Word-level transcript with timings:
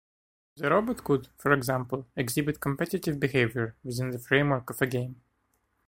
The 0.57 0.67
robot 0.67 1.03
could, 1.03 1.27
for 1.37 1.51
example, 1.53 2.07
exhibit 2.15 2.59
competitive 2.59 3.19
behavior 3.19 3.75
within 3.83 4.09
the 4.09 4.17
framework 4.17 4.71
of 4.71 4.81
a 4.81 4.87
game. 4.87 5.21